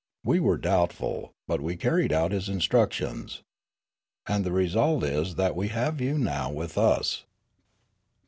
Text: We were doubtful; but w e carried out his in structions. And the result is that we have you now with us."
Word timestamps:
We 0.23 0.39
were 0.39 0.57
doubtful; 0.57 1.35
but 1.47 1.57
w 1.57 1.75
e 1.75 1.77
carried 1.77 2.11
out 2.11 2.31
his 2.31 2.49
in 2.49 2.57
structions. 2.57 3.43
And 4.25 4.43
the 4.43 4.51
result 4.51 5.03
is 5.03 5.35
that 5.35 5.55
we 5.55 5.67
have 5.67 6.01
you 6.01 6.17
now 6.17 6.49
with 6.49 6.75
us." 6.75 7.23